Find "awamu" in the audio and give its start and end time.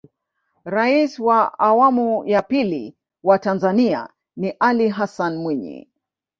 1.59-2.25